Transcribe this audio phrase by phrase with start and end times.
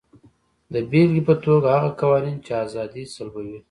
[0.73, 3.57] د بېلګې په توګه هغه قوانین چې ازادي سلبوي.